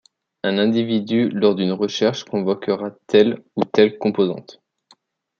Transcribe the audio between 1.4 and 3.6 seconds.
d’une recherche convoquera telle